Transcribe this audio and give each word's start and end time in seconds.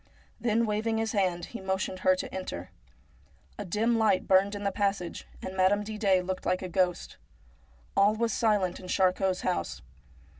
Then 0.39 0.65
waving 0.65 0.97
his 0.97 1.11
hand 1.11 1.45
he 1.45 1.61
motioned 1.61 1.99
her 1.99 2.15
to 2.15 2.33
enter. 2.33 2.71
A 3.59 3.65
dim 3.65 3.99
light 3.99 4.27
burned 4.27 4.55
in 4.55 4.63
the 4.63 4.71
passage, 4.71 5.27
and 5.43 5.55
Madame 5.55 5.83
Didet 5.83 6.25
looked 6.25 6.43
like 6.43 6.63
a 6.63 6.69
ghost. 6.69 7.17
All 7.95 8.15
was 8.15 8.33
silent 8.33 8.79
in 8.79 8.87
Charcot's 8.87 9.41
house. 9.41 9.83